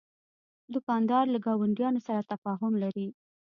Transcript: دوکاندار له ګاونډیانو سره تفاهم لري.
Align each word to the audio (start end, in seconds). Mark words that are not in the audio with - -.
دوکاندار 0.73 1.25
له 1.33 1.39
ګاونډیانو 1.45 1.99
سره 2.07 2.27
تفاهم 2.31 2.73
لري. 2.83 3.07